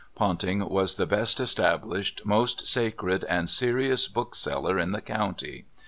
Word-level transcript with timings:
Ponting 0.15 0.67
was 0.67 0.95
the 0.95 1.05
best 1.05 1.39
established, 1.39 2.23
most 2.25 2.65
sacred 2.65 3.23
and 3.25 3.47
serious 3.47 4.07
bookseller 4.07 4.79
in 4.79 4.93
the 4.93 4.99
county. 5.01 5.65